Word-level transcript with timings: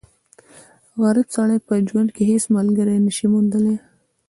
غریب 1.01 1.27
سړی 1.35 1.57
په 1.67 1.73
ژوند 1.87 2.09
کښي 2.15 2.23
هيڅ 2.31 2.43
ملګری 2.57 2.97
نه 3.05 3.11
سي 3.17 3.25
موندلای. 3.33 3.77